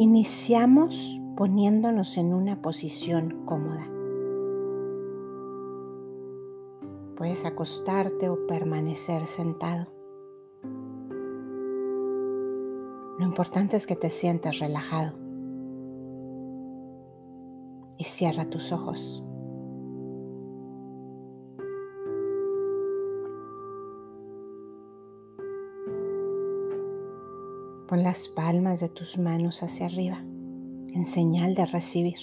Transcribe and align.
Iniciamos 0.00 1.20
poniéndonos 1.36 2.18
en 2.18 2.32
una 2.32 2.62
posición 2.62 3.44
cómoda. 3.44 3.84
Puedes 7.16 7.44
acostarte 7.44 8.28
o 8.28 8.46
permanecer 8.46 9.26
sentado. 9.26 9.88
Lo 13.18 13.24
importante 13.24 13.76
es 13.76 13.88
que 13.88 13.96
te 13.96 14.08
sientas 14.08 14.60
relajado. 14.60 15.18
Y 17.96 18.04
cierra 18.04 18.48
tus 18.48 18.70
ojos. 18.70 19.24
Pon 27.88 28.02
las 28.02 28.28
palmas 28.28 28.80
de 28.80 28.90
tus 28.90 29.16
manos 29.16 29.62
hacia 29.62 29.86
arriba 29.86 30.18
en 30.18 31.06
señal 31.06 31.54
de 31.54 31.64
recibir. 31.64 32.18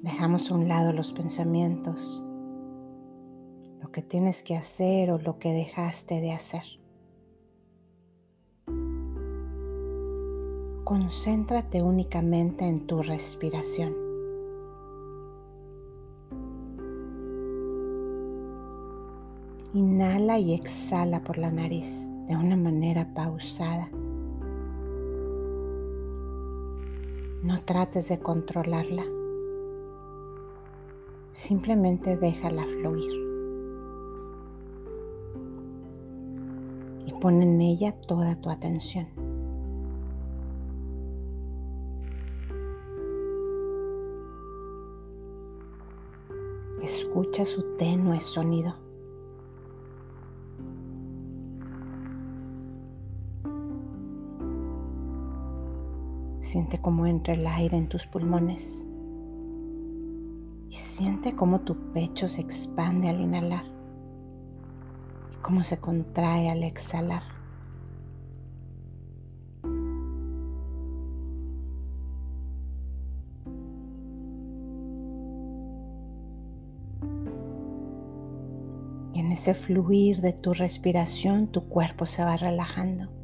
Dejamos 0.00 0.50
a 0.50 0.54
un 0.54 0.66
lado 0.66 0.94
los 0.94 1.12
pensamientos, 1.12 2.24
lo 3.82 3.92
que 3.92 4.00
tienes 4.00 4.42
que 4.42 4.56
hacer 4.56 5.10
o 5.10 5.18
lo 5.18 5.38
que 5.38 5.52
dejaste 5.52 6.22
de 6.22 6.32
hacer. 6.32 6.64
Concéntrate 10.84 11.82
únicamente 11.82 12.66
en 12.66 12.86
tu 12.86 13.02
respiración. 13.02 14.03
Inhala 19.74 20.38
y 20.38 20.54
exhala 20.54 21.24
por 21.24 21.36
la 21.36 21.50
nariz 21.50 22.08
de 22.28 22.36
una 22.36 22.54
manera 22.54 23.12
pausada. 23.12 23.90
No 27.42 27.60
trates 27.64 28.08
de 28.08 28.20
controlarla. 28.20 29.02
Simplemente 31.32 32.16
déjala 32.16 32.64
fluir. 32.64 33.10
Y 37.06 37.12
pon 37.20 37.42
en 37.42 37.60
ella 37.60 37.90
toda 38.00 38.36
tu 38.36 38.50
atención. 38.50 39.08
Escucha 46.80 47.44
su 47.44 47.76
tenue 47.76 48.20
sonido. 48.20 48.84
Siente 56.44 56.78
cómo 56.78 57.06
entra 57.06 57.32
el 57.32 57.46
aire 57.46 57.78
en 57.78 57.88
tus 57.88 58.06
pulmones. 58.06 58.86
Y 60.68 60.76
siente 60.76 61.34
cómo 61.34 61.62
tu 61.62 61.90
pecho 61.94 62.28
se 62.28 62.42
expande 62.42 63.08
al 63.08 63.22
inhalar 63.22 63.64
y 65.32 65.36
cómo 65.36 65.64
se 65.64 65.78
contrae 65.78 66.50
al 66.50 66.62
exhalar. 66.62 67.22
Y 79.14 79.20
en 79.20 79.32
ese 79.32 79.54
fluir 79.54 80.20
de 80.20 80.34
tu 80.34 80.52
respiración 80.52 81.46
tu 81.46 81.70
cuerpo 81.70 82.04
se 82.04 82.22
va 82.22 82.36
relajando. 82.36 83.23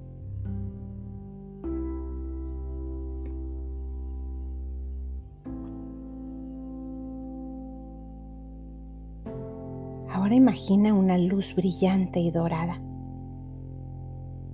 Ahora 10.31 10.43
imagina 10.43 10.95
una 10.95 11.19
luz 11.19 11.57
brillante 11.57 12.21
y 12.21 12.31
dorada 12.31 12.81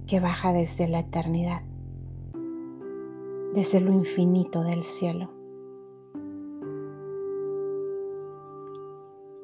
que 0.07 0.21
baja 0.21 0.55
desde 0.55 0.89
la 0.89 1.01
eternidad, 1.01 1.61
desde 3.53 3.83
lo 3.83 3.93
infinito 3.93 4.63
del 4.63 4.85
cielo. 4.85 5.29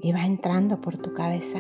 Y 0.01 0.11
va 0.15 0.25
entrando 0.25 0.81
por 0.81 0.97
tu 0.97 1.13
cabeza. 1.13 1.59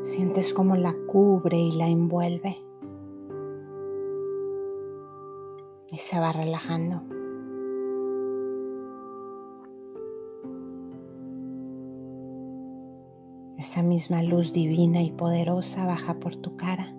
Sientes 0.00 0.54
cómo 0.54 0.74
la 0.74 0.94
cubre 1.06 1.58
y 1.58 1.72
la 1.72 1.86
envuelve. 1.86 2.64
y 5.92 5.98
se 5.98 6.18
va 6.20 6.32
relajando. 6.32 7.02
Esa 13.70 13.84
misma 13.84 14.20
luz 14.24 14.52
divina 14.52 15.00
y 15.00 15.12
poderosa 15.12 15.86
baja 15.86 16.18
por 16.18 16.34
tu 16.34 16.56
cara 16.56 16.92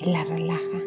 y 0.00 0.10
la 0.10 0.24
relaja. 0.24 0.80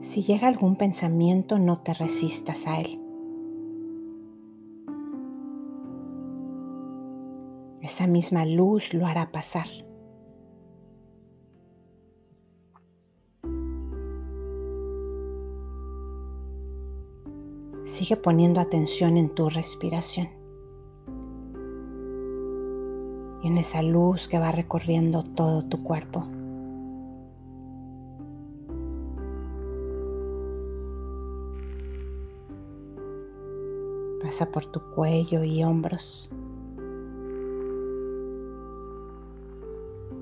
Si 0.00 0.24
llega 0.24 0.48
algún 0.48 0.74
pensamiento, 0.74 1.60
no 1.60 1.78
te 1.78 1.94
resistas 1.94 2.66
a 2.66 2.80
él. 2.80 2.98
esa 7.82 8.06
misma 8.06 8.44
luz 8.46 8.94
lo 8.94 9.06
hará 9.06 9.30
pasar. 9.30 9.66
Sigue 17.82 18.16
poniendo 18.16 18.60
atención 18.60 19.16
en 19.16 19.28
tu 19.28 19.48
respiración 19.48 20.28
y 23.42 23.48
en 23.48 23.58
esa 23.58 23.82
luz 23.82 24.28
que 24.28 24.38
va 24.38 24.52
recorriendo 24.52 25.22
todo 25.22 25.64
tu 25.64 25.82
cuerpo. 25.82 26.26
Pasa 34.22 34.50
por 34.50 34.64
tu 34.66 34.80
cuello 34.94 35.42
y 35.42 35.64
hombros. 35.64 36.30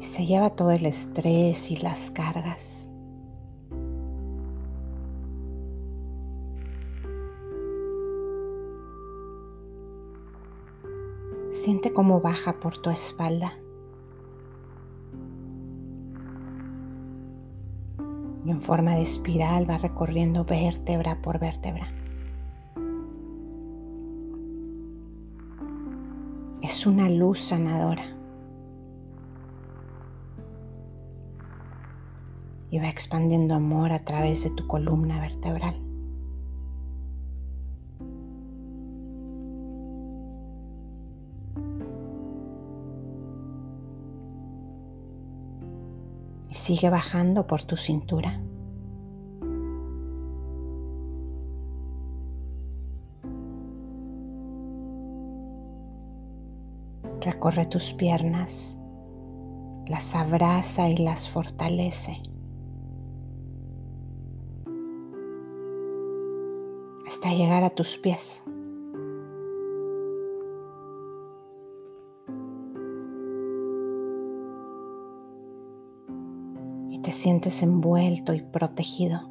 y 0.01 0.05
se 0.05 0.27
lleva 0.27 0.51
todo 0.51 0.71
el 0.71 0.87
estrés 0.87 1.71
y 1.71 1.77
las 1.77 2.11
cargas. 2.11 2.90
Siente 11.61 11.93
cómo 11.93 12.23
baja 12.23 12.59
por 12.59 12.79
tu 12.79 12.89
espalda. 12.89 13.53
Y 18.47 18.51
en 18.51 18.63
forma 18.63 18.93
de 18.93 19.03
espiral 19.03 19.69
va 19.69 19.77
recorriendo 19.77 20.47
vértebra 20.47 21.21
por 21.21 21.39
vértebra. 21.39 21.87
Es 26.63 26.87
una 26.87 27.11
luz 27.11 27.41
sanadora. 27.41 28.05
y 32.73 32.79
va 32.79 32.89
expandiendo 32.89 33.57
amor 33.57 33.91
a 33.91 34.05
través 34.05 34.45
de 34.45 34.51
tu 34.51 34.67
columna 34.69 35.21
vertebral. 35.21 35.90
Sigue 46.71 46.89
bajando 46.89 47.49
por 47.49 47.63
tu 47.63 47.77
cintura. 47.77 48.41
Recorre 57.23 57.67
tus 57.67 57.93
piernas, 57.95 58.79
las 59.89 60.15
abraza 60.15 60.89
y 60.89 60.99
las 60.99 61.29
fortalece. 61.29 62.23
hasta 67.05 67.33
llegar 67.35 67.65
a 67.65 67.71
tus 67.71 67.99
pies. 67.99 68.45
Te 77.11 77.17
sientes 77.17 77.65
envuelto 77.65 78.35
y 78.35 78.41
protegido. 78.41 79.29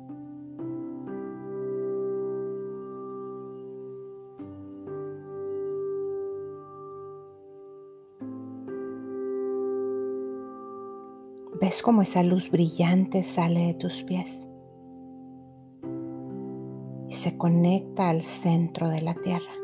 Ves 11.62 11.82
cómo 11.82 12.02
esa 12.02 12.22
luz 12.22 12.52
brillante 12.52 13.24
sale 13.24 13.68
de 13.68 13.74
tus 13.76 14.04
pies 14.04 14.50
y 17.08 17.14
se 17.14 17.38
conecta 17.38 18.10
al 18.10 18.26
centro 18.26 18.90
de 18.90 19.02
la 19.02 19.14
tierra. 19.14 19.59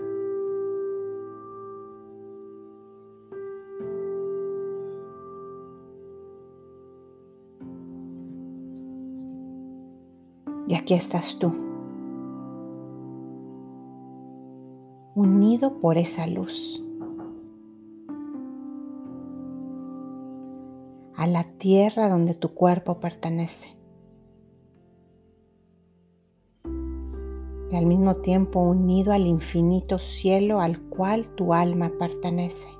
Aquí 10.86 10.94
estás 10.94 11.40
tú, 11.40 11.48
unido 15.16 15.80
por 15.80 15.98
esa 15.98 16.28
luz. 16.28 16.80
a 21.18 21.26
la 21.28 21.44
tierra 21.44 22.08
donde 22.08 22.36
tu 22.36 22.54
cuerpo 22.54 23.00
pertenece. 23.00 23.76
Y 27.72 27.76
al 27.76 27.88
mismo 27.88 28.18
tiempo 28.18 28.60
unido 28.60 29.12
al 29.12 29.26
infinito 29.26 29.98
cielo 29.98 30.60
al 30.60 30.80
cual 30.82 31.30
tu 31.30 31.56
alma 31.56 31.90
pertenece. 31.98 32.75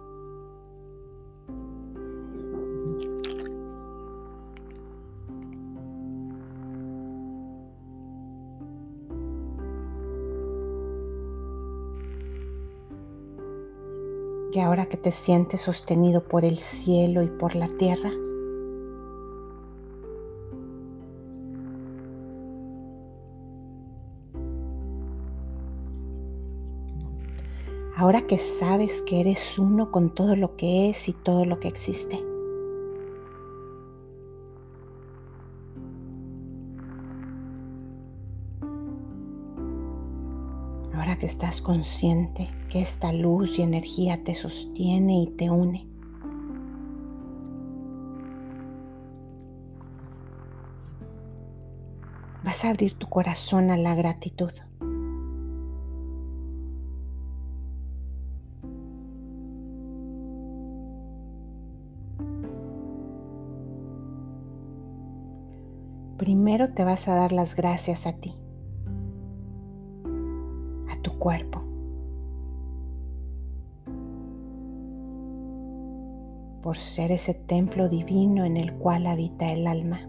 Y 14.56 14.62
ahora 14.62 14.86
que 14.86 14.96
te 14.96 15.12
sientes 15.12 15.60
sostenido 15.60 16.24
por 16.24 16.46
el 16.46 16.60
cielo 16.60 17.22
y 17.22 17.28
por 17.28 17.58
la 17.58 17.68
tierra, 17.68 18.10
ahora 27.98 28.22
que 28.22 28.38
sabes 28.38 29.02
que 29.02 29.20
eres 29.20 29.60
uno 29.60 29.92
con 29.92 30.16
todo 30.16 30.38
lo 30.38 30.56
que 30.56 30.90
es 30.90 31.10
y 31.10 31.12
todo 31.12 31.44
lo 31.44 31.60
que 31.60 31.68
existe. 31.68 32.35
Estás 41.26 41.62
consciente 41.62 42.50
que 42.70 42.82
esta 42.82 43.12
luz 43.12 43.60
y 43.60 43.62
energía 43.62 44.24
te 44.24 44.36
sostiene 44.36 45.22
y 45.22 45.28
te 45.28 45.50
une. 45.50 45.88
Vas 52.44 52.64
a 52.64 52.70
abrir 52.70 52.94
tu 52.94 53.08
corazón 53.08 53.72
a 53.72 53.78
la 53.78 53.96
gratitud. 53.96 54.52
primero 66.26 66.74
te 66.74 66.84
vas 66.84 67.08
a 67.08 67.14
dar 67.14 67.32
las 67.32 67.56
gracias 67.56 68.08
a 68.08 68.14
ti, 68.14 68.36
por 76.66 76.78
ser 76.78 77.12
ese 77.12 77.36
templo 77.36 77.90
divino 77.90 78.44
en 78.44 78.58
el 78.58 78.74
cual 78.74 79.06
habita 79.06 79.52
el 79.52 79.68
alma. 79.68 80.02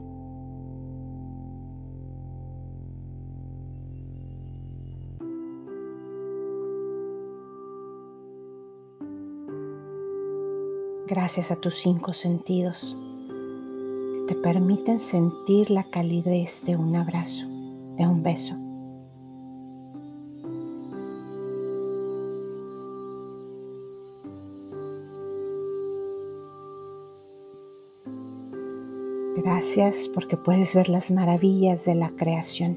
Gracias 11.06 11.50
a 11.50 11.56
tus 11.56 11.74
cinco 11.74 12.14
sentidos 12.14 12.96
te 14.26 14.34
permiten 14.34 14.98
sentir 14.98 15.70
la 15.70 15.84
calidez 15.84 16.64
de 16.64 16.76
un 16.76 16.96
abrazo, 16.96 17.46
de 17.96 18.06
un 18.06 18.22
beso. 18.22 18.65
Gracias 29.56 30.10
porque 30.12 30.36
puedes 30.36 30.74
ver 30.74 30.90
las 30.90 31.10
maravillas 31.10 31.86
de 31.86 31.94
la 31.94 32.10
creación. 32.10 32.76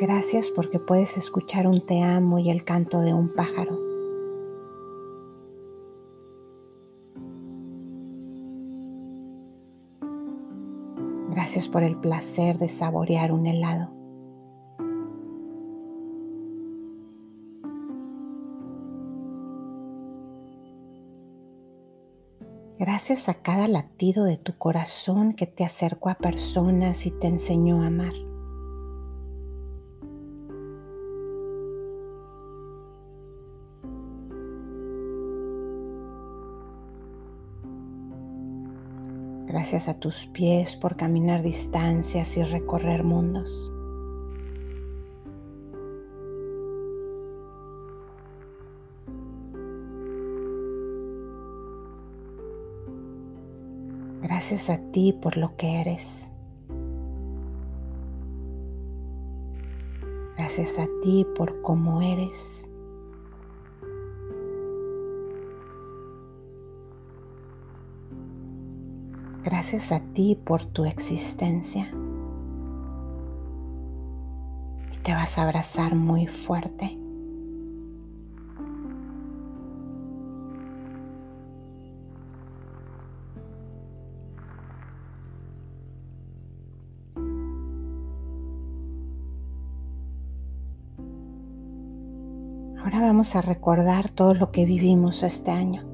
Gracias 0.00 0.50
porque 0.50 0.80
puedes 0.80 1.16
escuchar 1.16 1.68
un 1.68 1.86
te 1.86 2.02
amo 2.02 2.40
y 2.40 2.50
el 2.50 2.64
canto 2.64 3.02
de 3.02 3.14
un 3.14 3.32
pájaro. 3.32 3.78
Gracias 11.30 11.68
por 11.68 11.84
el 11.84 11.96
placer 11.98 12.58
de 12.58 12.68
saborear 12.68 13.30
un 13.30 13.46
helado. 13.46 14.01
Gracias 23.04 23.28
a 23.28 23.34
cada 23.34 23.66
latido 23.66 24.22
de 24.22 24.36
tu 24.36 24.56
corazón 24.56 25.32
que 25.32 25.48
te 25.48 25.64
acercó 25.64 26.08
a 26.08 26.14
personas 26.14 27.04
y 27.04 27.10
te 27.10 27.26
enseñó 27.26 27.82
a 27.82 27.88
amar. 27.88 28.12
Gracias 39.48 39.88
a 39.88 39.94
tus 39.94 40.26
pies 40.26 40.76
por 40.76 40.94
caminar 40.94 41.42
distancias 41.42 42.36
y 42.36 42.44
recorrer 42.44 43.02
mundos. 43.02 43.71
Gracias 54.22 54.70
a 54.70 54.78
ti 54.92 55.12
por 55.12 55.36
lo 55.36 55.56
que 55.56 55.80
eres. 55.80 56.30
Gracias 60.36 60.78
a 60.78 60.86
ti 61.02 61.26
por 61.36 61.60
cómo 61.60 62.00
eres. 62.02 62.68
Gracias 69.42 69.90
a 69.90 69.98
ti 70.12 70.36
por 70.36 70.64
tu 70.66 70.84
existencia. 70.84 71.92
Y 74.92 74.96
te 74.98 75.14
vas 75.14 75.36
a 75.36 75.42
abrazar 75.42 75.96
muy 75.96 76.28
fuerte. 76.28 77.01
A 93.36 93.42
recordar 93.42 94.10
todo 94.10 94.34
lo 94.34 94.50
que 94.50 94.64
vivimos 94.64 95.22
este 95.22 95.50
año. 95.50 95.84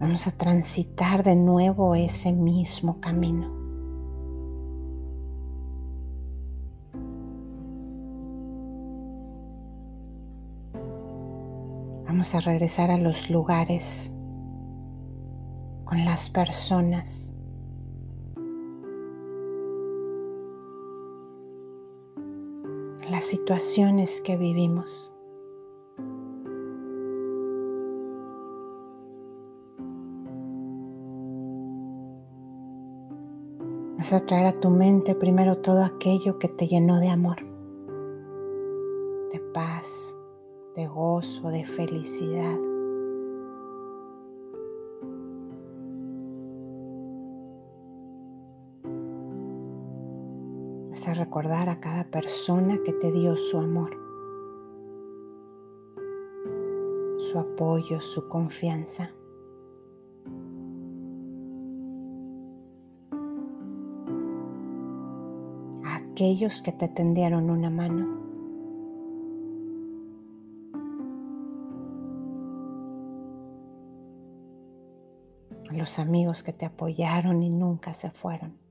Vamos 0.00 0.26
a 0.26 0.32
transitar 0.32 1.22
de 1.22 1.34
nuevo 1.34 1.94
ese 1.94 2.32
mismo 2.32 3.00
camino. 3.00 3.48
Vamos 12.06 12.34
a 12.34 12.40
regresar 12.40 12.90
a 12.90 12.98
los 12.98 13.30
lugares 13.30 14.12
con 15.84 16.04
las 16.04 16.30
personas. 16.30 17.33
situaciones 23.24 24.20
que 24.20 24.36
vivimos. 24.36 25.12
Vas 33.96 34.12
a 34.12 34.20
traer 34.20 34.46
a 34.46 34.60
tu 34.60 34.68
mente 34.68 35.14
primero 35.14 35.56
todo 35.56 35.82
aquello 35.82 36.38
que 36.38 36.48
te 36.48 36.68
llenó 36.68 37.00
de 37.00 37.08
amor, 37.08 37.38
de 39.32 39.40
paz, 39.54 40.14
de 40.74 40.86
gozo, 40.86 41.48
de 41.48 41.64
felicidad. 41.64 42.73
Recordar 51.34 51.68
a 51.68 51.80
cada 51.80 52.04
persona 52.04 52.78
que 52.84 52.92
te 52.92 53.10
dio 53.10 53.36
su 53.36 53.58
amor, 53.58 53.90
su 57.18 57.36
apoyo, 57.36 58.00
su 58.00 58.28
confianza. 58.28 59.10
aquellos 65.84 66.62
que 66.62 66.70
te 66.70 66.86
tendieron 66.86 67.50
una 67.50 67.68
mano. 67.68 68.06
A 75.68 75.74
los 75.74 75.98
amigos 75.98 76.44
que 76.44 76.52
te 76.52 76.66
apoyaron 76.66 77.42
y 77.42 77.50
nunca 77.50 77.92
se 77.92 78.10
fueron. 78.10 78.63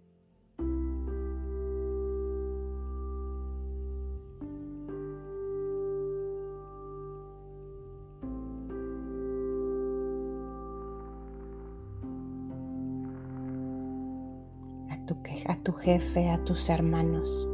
A 15.47 15.55
tu 15.63 15.73
jefe, 15.73 16.29
a 16.29 16.43
tus 16.43 16.69
hermanos, 16.69 17.47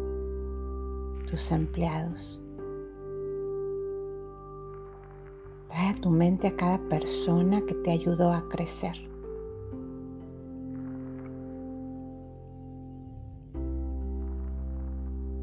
tus 1.29 1.51
empleados. 1.51 2.41
Trae 5.67 5.89
a 5.89 5.95
tu 5.95 6.09
mente 6.09 6.47
a 6.47 6.55
cada 6.55 6.79
persona 6.89 7.61
que 7.61 7.75
te 7.75 7.91
ayudó 7.91 8.33
a 8.33 8.47
crecer. 8.49 8.95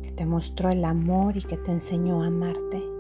Que 0.02 0.10
te 0.12 0.26
mostró 0.26 0.70
el 0.70 0.84
amor 0.84 1.36
y 1.36 1.42
que 1.42 1.56
te 1.56 1.70
enseñó 1.70 2.22
a 2.22 2.26
amarte. 2.26 2.95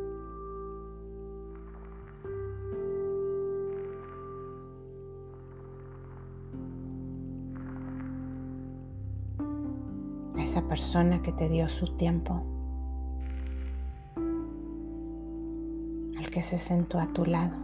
Persona 10.76 11.22
que 11.22 11.32
te 11.32 11.48
dio 11.48 11.70
su 11.70 11.96
tiempo, 11.96 12.44
al 16.18 16.30
que 16.30 16.42
se 16.42 16.58
sentó 16.58 16.98
a 16.98 17.06
tu 17.14 17.24
lado. 17.24 17.56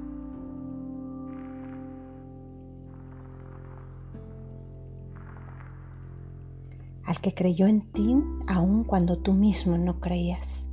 al 7.05 7.21
que 7.21 7.35
creyó 7.35 7.67
en 7.67 7.83
ti 7.93 8.17
aun 8.47 8.85
cuando 8.85 9.19
tú 9.19 9.35
mismo 9.35 9.77
no 9.77 10.01
creías. 10.01 10.71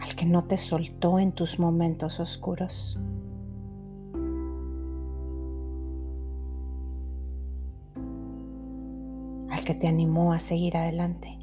Al 0.00 0.14
que 0.16 0.24
no 0.24 0.44
te 0.44 0.56
soltó 0.56 1.18
en 1.18 1.32
tus 1.32 1.58
momentos 1.58 2.18
oscuros. 2.20 2.98
Que 9.68 9.74
te 9.74 9.86
animó 9.86 10.32
a 10.32 10.38
seguir 10.38 10.78
adelante. 10.78 11.38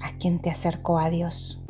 A 0.00 0.16
quien 0.16 0.38
te 0.38 0.48
acercó 0.48 1.00
a 1.00 1.10
Dios. 1.10 1.60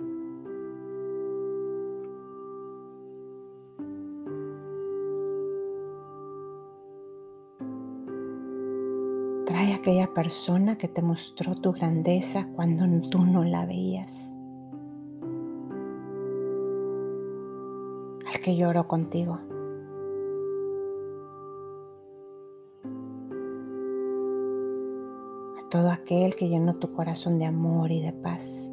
Trae 9.47 9.73
a 9.73 9.77
aquella 9.77 10.13
persona 10.13 10.77
que 10.77 10.89
te 10.89 11.01
mostró 11.01 11.55
tu 11.55 11.73
grandeza 11.73 12.47
cuando 12.55 13.09
tú 13.09 13.21
no 13.21 13.45
la 13.45 13.65
veías. 13.65 14.37
Al 18.31 18.41
que 18.43 18.59
lloró 18.59 18.87
contigo. 18.87 19.39
Todo 25.71 25.91
aquel 25.91 26.35
que 26.35 26.49
llenó 26.49 26.77
tu 26.77 26.93
corazón 26.93 27.39
de 27.39 27.45
amor 27.45 27.93
y 27.93 28.01
de 28.01 28.13
paz. 28.13 28.73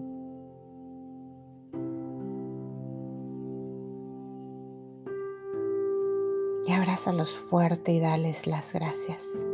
Y 6.67 6.71
abrázalos 6.71 7.31
fuerte 7.31 7.91
y 7.91 7.99
dales 7.99 8.47
las 8.47 8.73
gracias. 8.73 9.45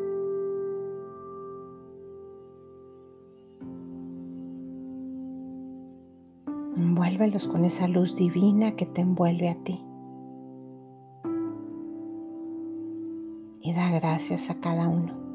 Envuélvelos 6.78 7.48
con 7.48 7.66
esa 7.66 7.88
luz 7.88 8.16
divina 8.16 8.76
que 8.76 8.86
te 8.86 9.02
envuelve 9.02 9.50
a 9.50 9.56
ti. 9.56 9.84
Y 13.64 13.74
da 13.74 13.92
gracias 13.92 14.50
a 14.50 14.60
cada 14.60 14.88
uno. 14.88 15.31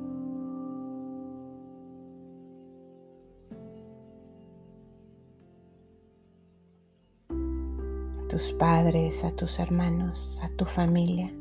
Tus 8.37 8.53
padres, 8.53 9.25
a 9.25 9.31
tus 9.31 9.59
hermanos, 9.59 10.43
a 10.43 10.51
tu 10.51 10.67
familia, 10.67 11.33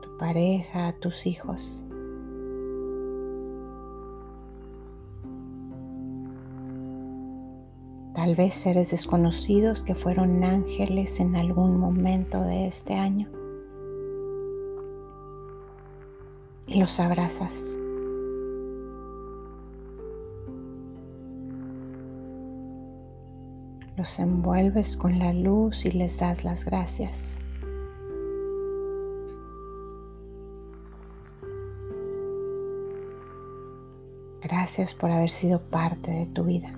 tu 0.00 0.16
pareja, 0.16 0.86
a 0.86 0.92
tus 0.92 1.26
hijos. 1.26 1.84
Tal 8.14 8.36
vez 8.36 8.54
seres 8.54 8.92
desconocidos 8.92 9.82
que 9.82 9.96
fueron 9.96 10.44
ángeles 10.44 11.18
en 11.18 11.34
algún 11.34 11.80
momento 11.80 12.42
de 12.42 12.68
este 12.68 12.94
año. 12.94 13.28
Y 16.68 16.78
los 16.78 17.00
abrazas. 17.00 17.80
Los 24.06 24.20
envuelves 24.20 24.96
con 24.96 25.18
la 25.18 25.32
luz 25.32 25.84
y 25.84 25.90
les 25.90 26.20
das 26.20 26.44
las 26.44 26.64
gracias. 26.64 27.38
Gracias 34.40 34.94
por 34.94 35.10
haber 35.10 35.30
sido 35.30 35.60
parte 35.60 36.12
de 36.12 36.26
tu 36.26 36.44
vida. 36.44 36.72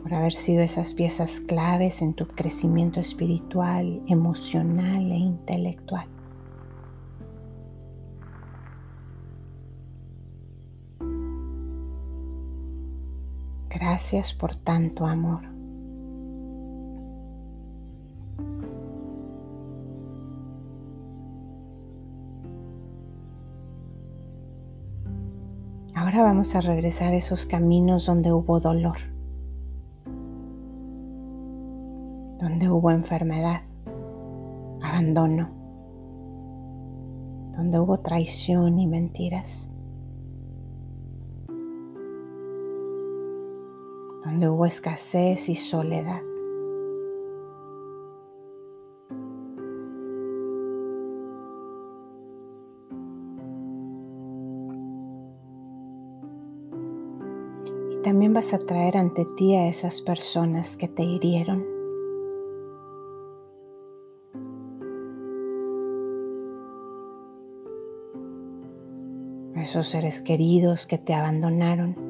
Por 0.00 0.14
haber 0.14 0.32
sido 0.32 0.62
esas 0.62 0.94
piezas 0.94 1.40
claves 1.40 2.02
en 2.02 2.14
tu 2.14 2.28
crecimiento 2.28 3.00
espiritual, 3.00 4.00
emocional 4.06 5.10
e 5.10 5.16
intelectual. 5.16 6.19
Gracias 14.00 14.32
por 14.32 14.56
tanto 14.56 15.04
amor. 15.04 15.42
Ahora 25.94 26.22
vamos 26.22 26.54
a 26.54 26.62
regresar 26.62 27.12
a 27.12 27.16
esos 27.16 27.44
caminos 27.44 28.06
donde 28.06 28.32
hubo 28.32 28.58
dolor, 28.58 28.96
donde 32.40 32.70
hubo 32.70 32.90
enfermedad, 32.90 33.60
abandono, 34.82 35.50
donde 37.52 37.78
hubo 37.78 38.00
traición 38.00 38.78
y 38.78 38.86
mentiras. 38.86 39.72
donde 44.30 44.48
hubo 44.48 44.64
escasez 44.64 45.48
y 45.48 45.56
soledad. 45.56 46.22
Y 57.90 58.02
También 58.02 58.32
vas 58.32 58.54
a 58.54 58.58
traer 58.58 58.96
ante 58.96 59.24
ti 59.36 59.56
a 59.56 59.66
esas 59.66 60.00
personas 60.00 60.76
que 60.76 60.86
te 60.86 61.02
hirieron. 61.02 61.66
A 69.56 69.62
esos 69.62 69.88
seres 69.88 70.22
queridos 70.22 70.86
que 70.86 70.98
te 70.98 71.14
abandonaron. 71.14 72.09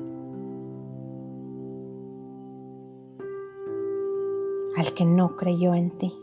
Al 5.00 5.07
que 5.07 5.07
no 5.07 5.35
creyó 5.37 5.75
en 5.75 5.90
ti. 5.97 6.14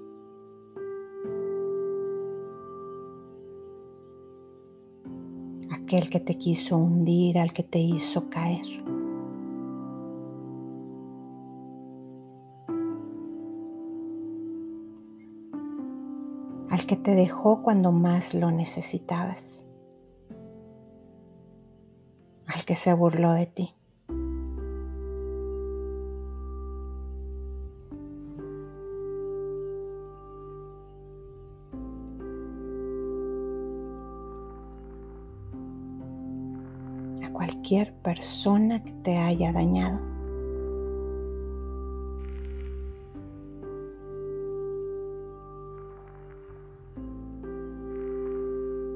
aquel 5.72 6.10
que 6.10 6.20
te 6.20 6.38
quiso 6.38 6.78
hundir, 6.78 7.40
al 7.40 7.54
que 7.54 7.64
te 7.64 7.80
hizo 7.80 8.30
caer. 8.30 8.66
al 16.70 16.86
que 16.86 16.98
te 16.98 17.16
dejó 17.16 17.64
cuando 17.64 17.92
más 17.92 18.36
lo 18.36 18.52
necesitabas, 18.52 19.66
al 22.46 22.66
que 22.66 22.76
se 22.76 22.94
burló 22.94 23.32
de 23.32 23.48
ti. 23.48 23.77
Cualquier 37.68 37.94
persona 37.96 38.82
que 38.82 38.94
te 39.04 39.18
haya 39.18 39.52
dañado. 39.52 40.00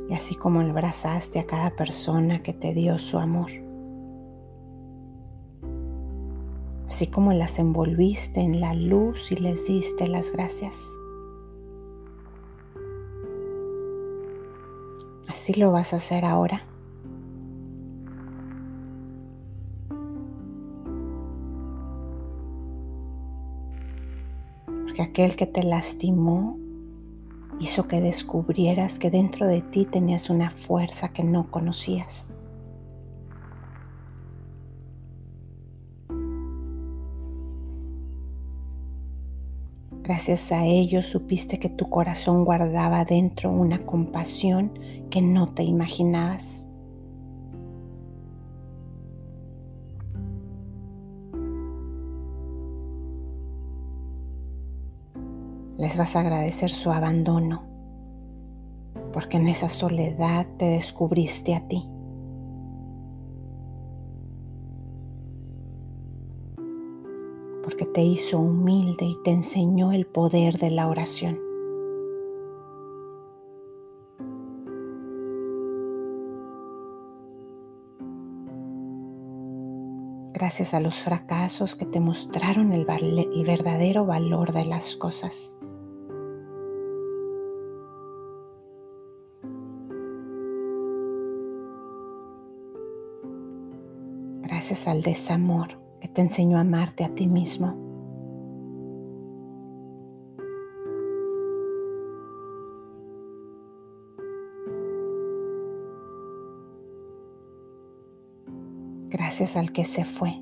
Y 0.07 0.13
así 0.13 0.35
como 0.35 0.61
abrazaste 0.61 1.39
a 1.39 1.45
cada 1.45 1.71
persona 1.71 2.41
que 2.41 2.53
te 2.53 2.73
dio 2.73 2.97
su 2.97 3.17
amor. 3.17 3.51
Así 6.87 7.07
como 7.07 7.33
las 7.33 7.59
envolviste 7.59 8.39
en 8.39 8.61
la 8.61 8.73
luz 8.73 9.33
y 9.33 9.35
les 9.35 9.67
diste 9.67 10.07
las 10.07 10.31
gracias. 10.31 10.77
Así 15.27 15.55
lo 15.55 15.73
vas 15.73 15.91
a 15.91 15.97
hacer 15.97 16.23
ahora. 16.23 16.70
Aquel 25.01 25.35
que 25.35 25.47
te 25.47 25.63
lastimó 25.63 26.59
hizo 27.59 27.87
que 27.87 27.99
descubrieras 28.01 28.99
que 28.99 29.09
dentro 29.09 29.47
de 29.47 29.61
ti 29.61 29.85
tenías 29.85 30.29
una 30.29 30.51
fuerza 30.51 31.09
que 31.09 31.23
no 31.23 31.49
conocías. 31.49 32.35
Gracias 40.03 40.51
a 40.51 40.65
ello 40.65 41.01
supiste 41.01 41.57
que 41.57 41.69
tu 41.69 41.89
corazón 41.89 42.45
guardaba 42.45 43.03
dentro 43.03 43.49
una 43.51 43.83
compasión 43.85 44.77
que 45.09 45.21
no 45.21 45.47
te 45.47 45.63
imaginabas. 45.63 46.67
Les 55.81 55.97
vas 55.97 56.15
a 56.15 56.19
agradecer 56.19 56.69
su 56.69 56.91
abandono, 56.91 57.63
porque 59.11 59.37
en 59.37 59.47
esa 59.47 59.67
soledad 59.67 60.45
te 60.59 60.65
descubriste 60.65 61.55
a 61.55 61.67
ti. 61.67 61.89
Porque 67.63 67.85
te 67.85 68.03
hizo 68.03 68.37
humilde 68.37 69.05
y 69.05 69.15
te 69.23 69.31
enseñó 69.31 69.91
el 69.91 70.05
poder 70.05 70.59
de 70.59 70.69
la 70.69 70.87
oración. 70.87 71.39
gracias 80.33 80.73
a 80.73 80.79
los 80.79 80.95
fracasos 80.95 81.75
que 81.75 81.85
te 81.85 81.99
mostraron 81.99 82.71
el, 82.73 82.83
verdadero 83.45 84.07
valor 84.07 84.53
de 84.53 84.65
las 84.65 84.95
cosas. 84.95 85.60
Gracias 94.71 94.87
al 94.87 95.01
desamor 95.01 95.81
que 95.99 96.07
te 96.07 96.21
enseñó 96.21 96.55
a 96.57 96.61
amarte 96.61 97.03
a 97.03 97.13
ti 97.13 97.27
mismo. 97.27 97.75
Gracias 109.09 109.57
al 109.57 109.73
que 109.73 109.83
se 109.83 110.05
fue, 110.05 110.41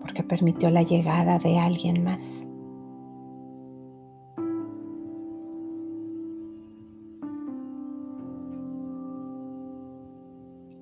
porque 0.00 0.24
permitió 0.24 0.68
la 0.70 0.82
llegada 0.82 1.38
de 1.38 1.60
alguien 1.60 2.02
más. 2.02 2.47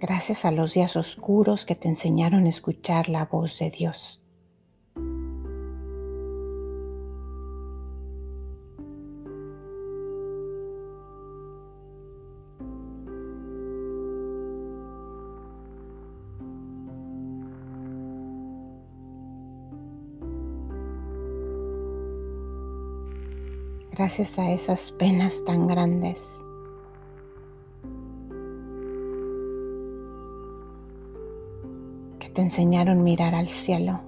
Gracias 0.07 0.45
a 0.45 0.53
los 0.53 0.75
días 0.75 0.95
oscuros 0.95 1.67
que 1.67 1.75
te 1.75 1.89
enseñaron 1.89 2.47
a 2.47 2.49
escuchar 2.49 3.09
la 3.09 3.25
voz 3.25 3.59
de 3.59 3.71
Dios. 3.71 4.23
Gracias 23.91 24.39
a 24.39 24.53
esas 24.53 24.93
penas 24.93 25.45
tan 25.45 25.67
grandes 25.67 26.46
te 32.37 32.43
enseñaron 32.43 32.99
a 32.99 33.03
mirar 33.03 33.35
al 33.35 33.49
cielo. 33.49 33.99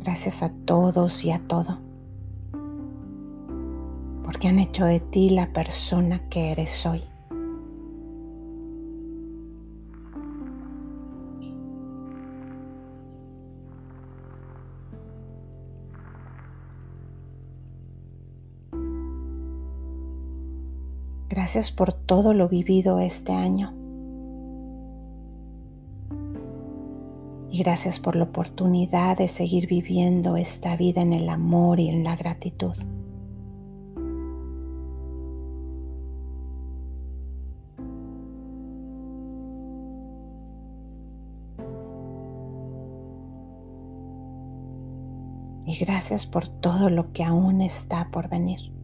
Gracias 0.00 0.42
a 0.42 0.50
todos 0.50 1.24
y 1.24 1.30
a 1.30 1.38
todo, 1.48 1.78
porque 4.22 4.48
han 4.48 4.58
hecho 4.58 4.84
de 4.84 5.00
ti 5.00 5.30
la 5.30 5.50
persona 5.54 6.28
que 6.28 6.52
eres 6.52 6.84
hoy. 6.84 7.02
Gracias 21.28 21.72
por 21.72 21.92
todo 21.92 22.34
lo 22.34 22.48
vivido 22.48 23.00
este 23.00 23.32
año. 23.32 23.74
Y 27.50 27.58
gracias 27.58 27.98
por 27.98 28.14
la 28.14 28.24
oportunidad 28.24 29.16
de 29.18 29.26
seguir 29.26 29.66
viviendo 29.66 30.36
esta 30.36 30.76
vida 30.76 31.00
en 31.00 31.12
el 31.12 31.28
amor 31.28 31.80
y 31.80 31.88
en 31.88 32.04
la 32.04 32.14
gratitud. 32.14 32.76
Y 45.64 45.76
gracias 45.84 46.26
por 46.26 46.46
todo 46.46 46.88
lo 46.88 47.12
que 47.12 47.24
aún 47.24 47.60
está 47.60 48.10
por 48.12 48.28
venir. 48.28 48.75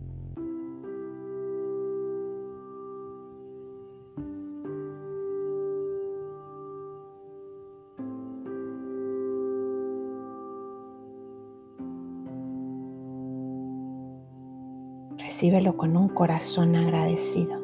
Recíbelo 15.42 15.76
con 15.76 15.96
un 15.96 16.08
corazón 16.08 16.76
agradecido. 16.76 17.58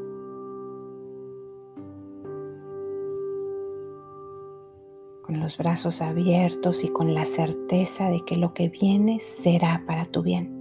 Con 5.23 5.39
los 5.39 5.57
brazos 5.57 6.03
abiertos 6.03 6.83
y 6.83 6.89
con 6.89 7.15
la 7.15 7.25
certeza 7.25 8.11
de 8.11 8.25
que 8.25 8.37
lo 8.37 8.53
que 8.53 8.69
viene 8.69 9.21
será 9.21 9.85
para 9.87 10.07
tu 10.07 10.25
bien. 10.25 10.58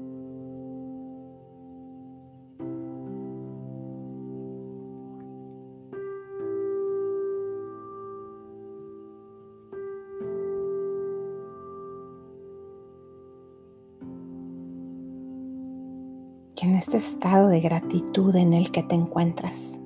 Este 16.77 16.97
estado 16.97 17.49
de 17.49 17.59
gratitud 17.59 18.35
en 18.35 18.53
el 18.53 18.71
que 18.71 18.83
te 18.83 18.95
encuentras, 18.95 19.81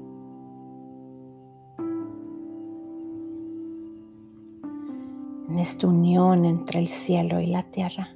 en 5.50 5.58
esta 5.58 5.88
unión 5.88 6.46
entre 6.46 6.80
el 6.80 6.88
cielo 6.88 7.40
y 7.40 7.48
la 7.48 7.64
tierra, 7.64 8.10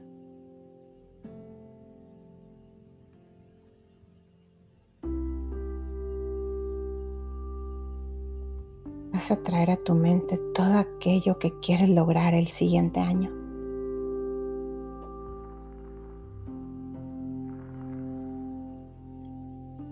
vas 9.12 9.32
a 9.32 9.42
traer 9.42 9.72
a 9.72 9.78
tu 9.78 9.94
mente 9.96 10.38
todo 10.54 10.78
aquello 10.78 11.40
que 11.40 11.58
quieres 11.60 11.90
lograr 11.90 12.34
el 12.34 12.48
siguiente 12.48 13.00
año. 13.00 13.35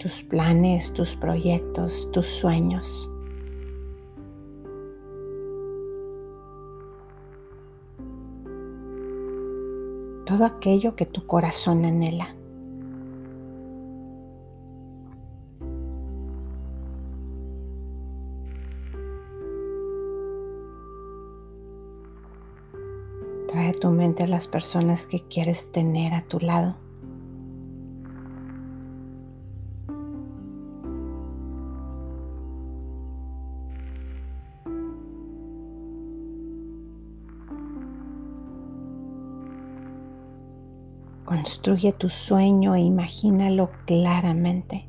Tus 0.04 0.22
planes, 0.22 0.92
tus 0.92 1.16
proyectos, 1.16 2.10
tus 2.12 2.28
sueños. 2.28 3.10
Todo 10.26 10.44
aquello 10.44 10.98
que 10.98 11.06
tu 11.06 11.26
corazón 11.26 11.86
anhela. 11.86 12.36
Trae 23.48 23.70
a 23.70 23.74
tu 23.74 23.90
mente 23.90 24.24
a 24.24 24.28
las 24.28 24.48
personas 24.50 25.06
que 25.06 25.22
quieres 25.22 25.72
tener 25.72 26.14
a 26.14 26.24
tu 26.24 26.42
lado. 26.42 26.83
Construye 41.74 41.94
tu 41.94 42.08
sueño 42.08 42.76
e 42.76 42.82
imagínalo 42.82 43.72
claramente. 43.88 44.88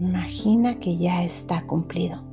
Imagina 0.00 0.80
que 0.80 0.96
ya 0.98 1.22
está 1.22 1.64
cumplido. 1.68 2.31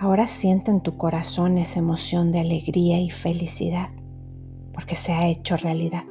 Ahora 0.00 0.28
siente 0.28 0.70
en 0.70 0.80
tu 0.80 0.96
corazón 0.96 1.58
esa 1.58 1.80
emoción 1.80 2.30
de 2.30 2.38
alegría 2.38 3.00
y 3.00 3.10
felicidad 3.10 3.90
porque 4.72 4.94
se 4.94 5.12
ha 5.12 5.26
hecho 5.26 5.56
realidad. 5.56 6.04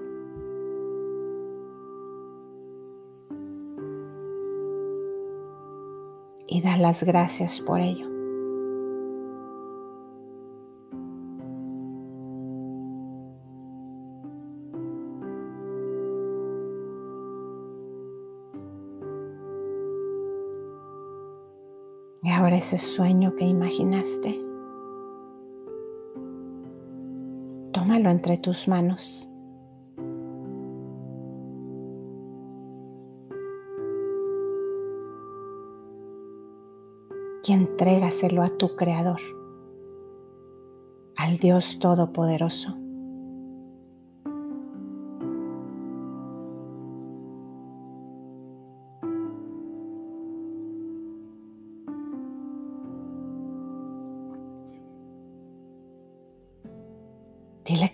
Y 6.50 6.62
da 6.62 6.76
las 6.76 7.04
gracias 7.04 7.62
por 7.62 7.80
ello. 7.80 8.07
Ese 22.67 22.80
sueño 22.80 23.34
que 23.38 23.45
imaginaste, 23.45 24.43
tómalo 27.71 28.10
entre 28.10 28.38
tus 28.38 28.67
manos. 28.67 29.30
Y 37.45 37.53
entrégaselo 37.53 38.41
a 38.41 38.49
tu 38.49 38.75
Creador, 38.75 39.21
al 41.15 41.38
Dios 41.38 41.80
Todopoderoso. 41.80 42.87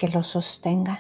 Que 0.04 0.10
lo 0.10 0.22
sostenga. 0.22 1.00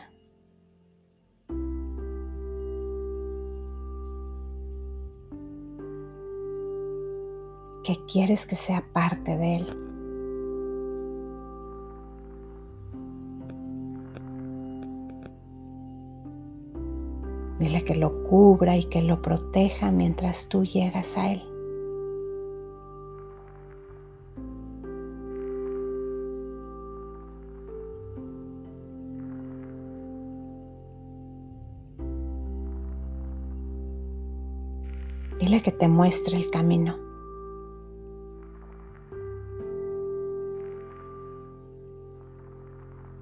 Que 7.84 7.98
quieres 8.10 8.46
que 8.46 8.56
sea 8.56 8.82
parte 8.94 9.36
de 9.36 9.56
él. 9.58 9.68
Dile 17.60 17.84
que 17.84 17.96
lo 17.96 18.24
cubra 18.24 18.78
y 18.78 18.86
que 18.86 19.02
lo 19.02 19.22
proteja 19.22 19.92
mientras 19.92 20.48
tú 20.48 20.63
llegas 20.63 21.18
a 21.18 21.34
él. 21.34 21.53
Dile 35.39 35.62
que 35.62 35.72
te 35.72 35.88
muestre 35.88 36.38
el 36.38 36.50
camino. 36.50 36.98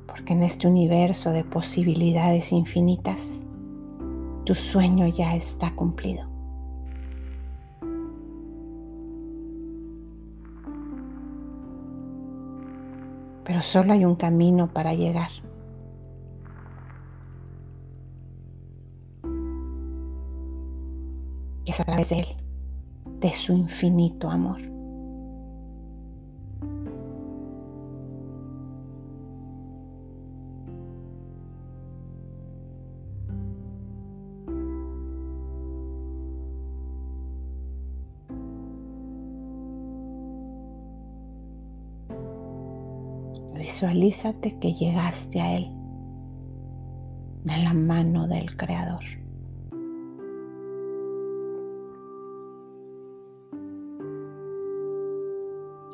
Porque 0.08 0.34
en 0.34 0.44
este 0.44 0.68
universo 0.68 1.32
de 1.32 1.44
posibilidades 1.44 2.52
infinitas, 2.52 3.46
tu 4.46 4.56
sueño 4.56 5.08
ya 5.08 5.36
está 5.36 5.74
cumplido. 5.74 6.30
Pero 13.44 13.62
solo 13.62 13.94
hay 13.94 14.06
un 14.06 14.16
camino 14.16 14.68
para 14.72 14.94
llegar. 14.94 15.30
Es 21.72 21.80
a 21.80 21.86
través 21.86 22.10
de 22.10 22.20
Él, 22.20 22.28
de 23.22 23.34
su 23.34 23.54
infinito 23.54 24.30
amor. 24.30 24.60
Visualízate 43.56 44.60
que 44.60 44.74
llegaste 44.74 45.40
a 45.40 45.56
Él 45.56 45.72
de 47.46 47.58
la 47.64 47.74
mano 47.74 48.28
del 48.28 48.58
Creador. 48.58 49.21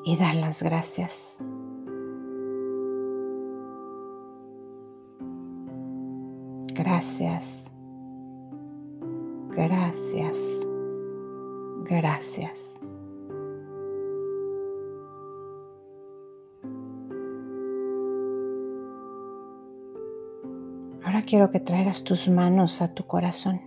y 0.08 0.16
dar 0.16 0.36
las 0.36 0.64
gracias. 0.64 1.38
Gracias, 6.74 7.74
gracias, 9.50 10.66
gracias. 11.84 12.80
Ahora 21.04 21.22
quiero 21.24 21.52
que 21.52 21.60
traigas 21.60 22.06
tus 22.06 22.30
manos 22.30 22.82
a 22.82 22.94
tu 22.94 23.06
corazón. 23.06 23.67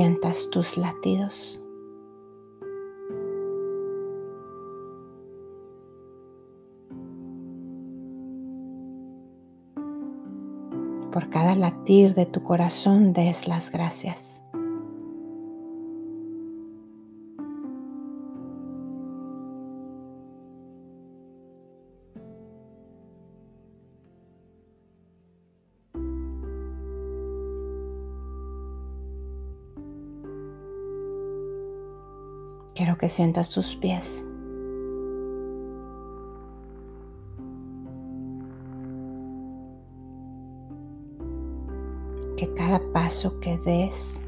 Sientas 0.00 0.48
tus 0.48 0.78
latidos. 0.78 1.60
Por 11.12 11.28
cada 11.28 11.54
latir 11.54 12.14
de 12.14 12.24
tu 12.24 12.42
corazón 12.42 13.12
des 13.12 13.46
las 13.46 13.70
gracias. 13.70 14.42
Sientas 33.10 33.48
sus 33.48 33.74
pies. 33.74 34.24
Que 42.36 42.54
cada 42.54 42.80
paso 42.92 43.40
que 43.40 43.58
des 43.58 44.22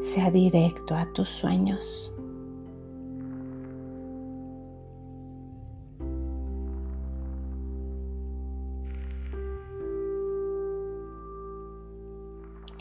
sea 0.00 0.32
directo 0.32 0.96
a 0.96 1.06
tus 1.12 1.28
sueños. 1.28 2.15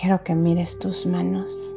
Quiero 0.06 0.24
que 0.24 0.36
mires 0.36 0.78
tus 0.78 1.08
manos. 1.08 1.76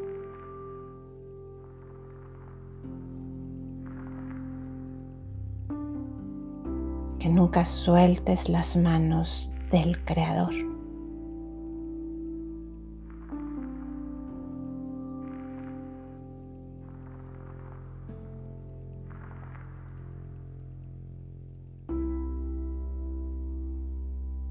Que 7.18 7.30
nunca 7.30 7.64
sueltes 7.64 8.50
las 8.50 8.76
manos 8.76 9.50
del 9.72 10.04
Creador. 10.04 10.52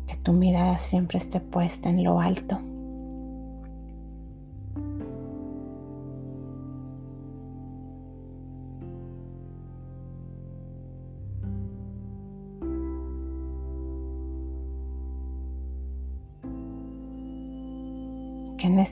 Que 0.07 0.15
tu 0.23 0.33
mirada 0.33 0.79
siempre 0.79 1.19
esté 1.19 1.39
puesta 1.39 1.89
en 1.89 2.03
lo 2.03 2.19
alto. 2.19 2.59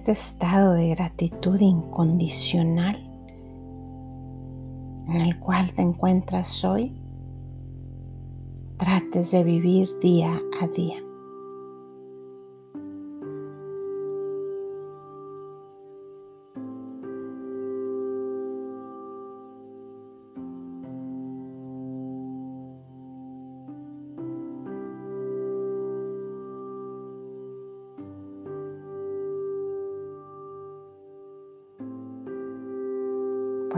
Este 0.05 0.11
estado 0.11 0.73
de 0.73 0.89
gratitud 0.89 1.59
incondicional 1.59 2.95
en 5.07 5.15
el 5.19 5.39
cual 5.39 5.73
te 5.73 5.81
encuentras 5.81 6.63
hoy, 6.63 6.95
trates 8.77 9.31
de 9.31 9.43
vivir 9.43 9.89
día 10.01 10.39
a 10.61 10.67
día. 10.67 11.04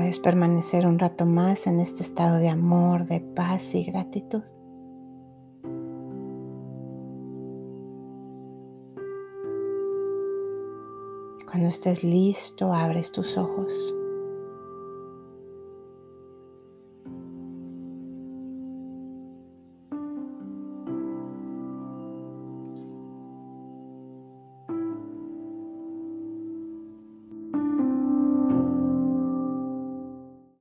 Puedes 0.07 0.21
permanecer 0.21 0.87
un 0.87 0.99
rato 0.99 1.25
más 1.25 1.67
en 1.67 1.81
este 1.81 2.01
estado 2.01 2.37
de 2.37 2.47
amor, 2.47 3.07
de 3.07 3.19
paz 3.19 3.75
y 3.75 3.83
gratitud. 3.83 4.41
Cuando 11.45 11.67
estés 11.67 12.05
listo, 12.05 12.71
abres 12.71 13.11
tus 13.11 13.37
ojos. 13.37 13.96